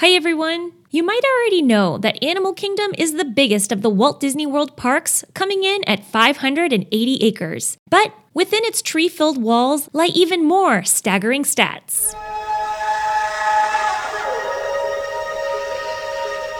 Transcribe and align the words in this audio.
Hi 0.00 0.08
everyone! 0.08 0.72
You 0.90 1.02
might 1.02 1.22
already 1.24 1.62
know 1.62 1.96
that 1.96 2.22
Animal 2.22 2.52
Kingdom 2.52 2.92
is 2.98 3.14
the 3.14 3.24
biggest 3.24 3.72
of 3.72 3.80
the 3.80 3.88
Walt 3.88 4.20
Disney 4.20 4.44
World 4.44 4.76
parks, 4.76 5.24
coming 5.32 5.64
in 5.64 5.82
at 5.84 6.04
580 6.04 7.14
acres. 7.22 7.78
But 7.88 8.12
within 8.34 8.60
its 8.64 8.82
tree 8.82 9.08
filled 9.08 9.42
walls 9.42 9.88
lie 9.94 10.10
even 10.12 10.44
more 10.44 10.84
staggering 10.84 11.44
stats. 11.44 12.14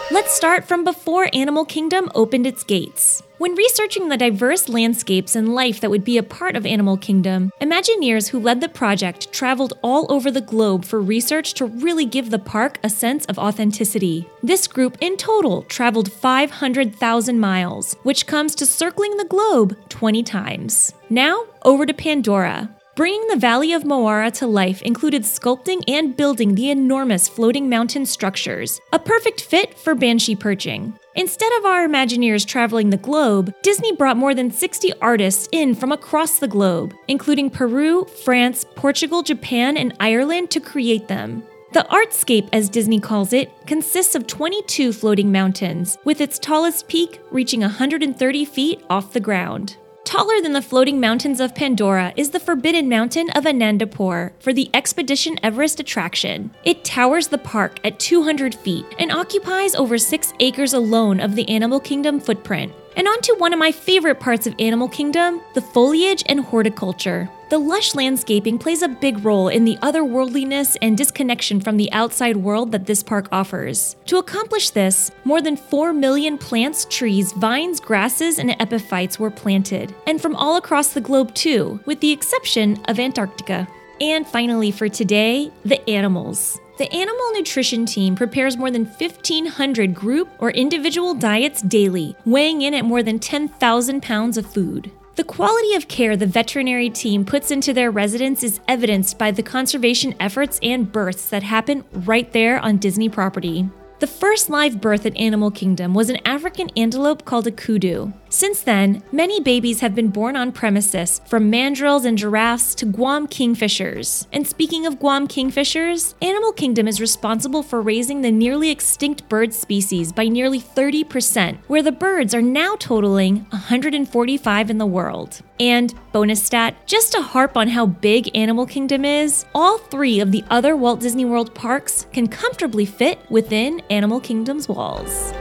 Let's 0.09 0.33
start 0.33 0.63
from 0.63 0.85
before 0.85 1.29
Animal 1.33 1.65
Kingdom 1.65 2.09
opened 2.15 2.47
its 2.47 2.63
gates. 2.63 3.21
When 3.39 3.55
researching 3.55 4.07
the 4.07 4.15
diverse 4.15 4.69
landscapes 4.69 5.35
and 5.35 5.53
life 5.53 5.81
that 5.81 5.89
would 5.89 6.05
be 6.05 6.17
a 6.17 6.23
part 6.23 6.55
of 6.55 6.65
Animal 6.65 6.95
Kingdom, 6.95 7.51
Imagineers 7.59 8.29
who 8.29 8.39
led 8.39 8.61
the 8.61 8.69
project 8.69 9.33
traveled 9.33 9.73
all 9.83 10.09
over 10.09 10.31
the 10.31 10.39
globe 10.39 10.85
for 10.85 11.01
research 11.01 11.55
to 11.55 11.65
really 11.65 12.05
give 12.05 12.29
the 12.29 12.39
park 12.39 12.79
a 12.83 12.89
sense 12.89 13.25
of 13.25 13.37
authenticity. 13.37 14.25
This 14.41 14.65
group 14.65 14.97
in 15.01 15.17
total 15.17 15.63
traveled 15.63 16.09
500,000 16.09 17.37
miles, 17.37 17.95
which 18.03 18.27
comes 18.27 18.55
to 18.55 18.65
circling 18.65 19.17
the 19.17 19.25
globe 19.25 19.75
20 19.89 20.23
times. 20.23 20.93
Now, 21.09 21.43
over 21.63 21.85
to 21.85 21.93
Pandora. 21.93 22.76
Bringing 22.97 23.27
the 23.27 23.35
Valley 23.35 23.73
of 23.73 23.85
Mo'ara 23.85 24.31
to 24.31 24.47
life 24.47 24.81
included 24.81 25.21
sculpting 25.21 25.83
and 25.87 26.17
building 26.17 26.55
the 26.55 26.71
enormous 26.71 27.27
floating 27.27 27.69
mountain 27.69 28.07
structures, 28.07 28.81
a 28.91 28.97
perfect 28.97 29.41
fit 29.41 29.77
for 29.77 29.93
banshee 29.93 30.35
perching. 30.35 30.97
Instead 31.13 31.51
of 31.59 31.65
our 31.65 31.87
Imagineers 31.87 32.43
traveling 32.43 32.89
the 32.89 32.97
globe, 32.97 33.53
Disney 33.61 33.91
brought 33.91 34.17
more 34.17 34.33
than 34.33 34.49
60 34.49 34.93
artists 34.99 35.47
in 35.51 35.75
from 35.75 35.91
across 35.91 36.39
the 36.39 36.47
globe, 36.47 36.95
including 37.07 37.51
Peru, 37.51 38.03
France, 38.25 38.65
Portugal, 38.75 39.21
Japan, 39.21 39.77
and 39.77 39.93
Ireland 39.99 40.49
to 40.49 40.59
create 40.59 41.07
them. 41.07 41.43
The 41.73 41.85
artscape, 41.91 42.49
as 42.51 42.67
Disney 42.67 42.99
calls 42.99 43.31
it, 43.31 43.51
consists 43.67 44.15
of 44.15 44.25
22 44.25 44.91
floating 44.91 45.31
mountains, 45.31 45.99
with 46.03 46.19
its 46.19 46.39
tallest 46.39 46.87
peak 46.87 47.19
reaching 47.29 47.59
130 47.59 48.45
feet 48.45 48.83
off 48.89 49.13
the 49.13 49.19
ground. 49.19 49.77
Taller 50.07 50.39
than 50.39 50.53
the 50.53 50.61
floating 50.61 51.01
mountains 51.01 51.41
of 51.41 51.53
Pandora 51.53 52.13
is 52.15 52.29
the 52.29 52.39
Forbidden 52.39 52.87
Mountain 52.87 53.29
of 53.31 53.43
Anandapur 53.43 54.31
for 54.39 54.53
the 54.53 54.69
Expedition 54.73 55.37
Everest 55.43 55.81
attraction. 55.81 56.49
It 56.63 56.85
towers 56.85 57.27
the 57.27 57.37
park 57.37 57.81
at 57.83 57.99
200 57.99 58.55
feet 58.55 58.85
and 58.99 59.11
occupies 59.11 59.75
over 59.75 59.97
6 59.97 60.33
acres 60.39 60.71
alone 60.71 61.19
of 61.19 61.35
the 61.35 61.49
Animal 61.49 61.81
Kingdom 61.81 62.21
footprint. 62.21 62.71
And 62.97 63.07
on 63.07 63.21
to 63.21 63.35
one 63.37 63.53
of 63.53 63.59
my 63.59 63.71
favorite 63.71 64.19
parts 64.19 64.47
of 64.47 64.55
Animal 64.57 64.89
Kingdom 64.89 65.39
the 65.53 65.61
foliage 65.61 66.23
and 66.25 66.39
horticulture. 66.39 67.29
The 67.51 67.59
lush 67.59 67.93
landscaping 67.93 68.57
plays 68.57 68.81
a 68.81 68.87
big 68.87 69.23
role 69.23 69.49
in 69.49 69.65
the 69.65 69.77
otherworldliness 69.83 70.77
and 70.81 70.97
disconnection 70.97 71.61
from 71.61 71.77
the 71.77 71.91
outside 71.93 72.37
world 72.37 72.71
that 72.71 72.87
this 72.87 73.03
park 73.03 73.29
offers. 73.31 73.95
To 74.07 74.17
accomplish 74.17 74.71
this, 74.71 75.11
more 75.25 75.43
than 75.43 75.55
4 75.55 75.93
million 75.93 76.39
plants, 76.39 76.87
trees, 76.89 77.33
vines, 77.33 77.79
grasses, 77.79 78.39
and 78.39 78.59
epiphytes 78.59 79.19
were 79.19 79.31
planted, 79.31 79.93
and 80.07 80.19
from 80.19 80.35
all 80.35 80.57
across 80.57 80.93
the 80.93 80.99
globe 80.99 81.35
too, 81.35 81.79
with 81.85 81.99
the 81.99 82.11
exception 82.11 82.83
of 82.85 82.99
Antarctica. 82.99 83.67
And 84.01 84.27
finally, 84.27 84.71
for 84.71 84.89
today, 84.89 85.51
the 85.63 85.87
animals. 85.87 86.59
The 86.77 86.93
animal 86.93 87.31
nutrition 87.33 87.87
team 87.87 88.15
prepares 88.15 88.55
more 88.55 88.69
than 88.69 88.85
1,500 88.85 89.95
group 89.95 90.29
or 90.37 90.51
individual 90.51 91.15
diets 91.15 91.63
daily, 91.63 92.15
weighing 92.23 92.61
in 92.61 92.75
at 92.75 92.85
more 92.85 93.01
than 93.01 93.17
10,000 93.17 94.03
pounds 94.03 94.37
of 94.37 94.45
food. 94.45 94.91
The 95.15 95.23
quality 95.23 95.73
of 95.73 95.87
care 95.87 96.15
the 96.15 96.27
veterinary 96.27 96.91
team 96.91 97.25
puts 97.25 97.49
into 97.49 97.73
their 97.73 97.89
residents 97.89 98.43
is 98.43 98.59
evidenced 98.67 99.17
by 99.17 99.31
the 99.31 99.41
conservation 99.41 100.13
efforts 100.19 100.59
and 100.61 100.91
births 100.91 101.29
that 101.29 101.41
happen 101.41 101.83
right 101.91 102.31
there 102.31 102.59
on 102.59 102.77
Disney 102.77 103.09
property. 103.09 103.67
The 103.99 104.05
first 104.05 104.51
live 104.51 104.79
birth 104.79 105.07
at 105.07 105.17
Animal 105.17 105.49
Kingdom 105.49 105.95
was 105.95 106.11
an 106.11 106.19
African 106.23 106.69
antelope 106.77 107.25
called 107.25 107.47
a 107.47 107.51
kudu. 107.51 108.13
Since 108.29 108.61
then, 108.61 109.01
many 109.11 109.39
babies 109.39 109.79
have 109.79 109.95
been 109.95 110.09
born 110.09 110.35
on 110.35 110.51
premises, 110.51 111.21
from 111.25 111.51
mandrills 111.51 112.05
and 112.05 112.17
giraffes 112.17 112.75
to 112.75 112.85
Guam 112.85 113.25
kingfishers. 113.27 114.27
And 114.31 114.45
speaking 114.45 114.85
of 114.85 114.99
Guam 114.99 115.27
kingfishers, 115.27 116.13
Animal 116.21 116.51
Kingdom 116.51 116.87
is 116.87 117.01
responsible 117.01 117.63
for 117.63 117.81
raising 117.81 118.21
the 118.21 118.31
nearly 118.31 118.69
extinct 118.69 119.27
bird 119.29 119.53
species 119.53 120.11
by 120.11 120.27
nearly 120.27 120.59
30%, 120.59 121.57
where 121.67 121.81
the 121.81 121.91
birds 121.91 122.35
are 122.35 122.41
now 122.41 122.75
totaling 122.75 123.47
145 123.49 124.69
in 124.69 124.77
the 124.77 124.85
world. 124.85 125.41
And 125.59 125.91
bonus 126.11 126.43
stat, 126.43 126.75
just 126.85 127.13
to 127.13 127.21
harp 127.21 127.57
on 127.57 127.69
how 127.69 127.87
big 127.87 128.29
Animal 128.35 128.67
Kingdom 128.67 129.05
is, 129.05 129.45
all 129.55 129.79
three 129.79 130.19
of 130.19 130.31
the 130.31 130.43
other 130.51 130.75
Walt 130.75 130.99
Disney 130.99 131.25
World 131.25 131.55
parks 131.55 132.05
can 132.13 132.27
comfortably 132.27 132.85
fit 132.85 133.19
within 133.31 133.81
Animal 133.89 134.19
Kingdom's 134.19 134.67
walls. 134.67 135.31